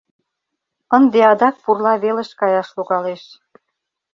Ынде 0.97 1.19
адак 1.31 1.55
пурла 1.63 1.93
велыш 2.03 2.29
каяш 2.39 2.67
логалеш». 2.77 3.23